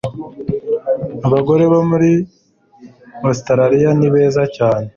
[1.27, 2.11] Abagore bo muri
[3.29, 4.87] Ositaraliya ni beza cyane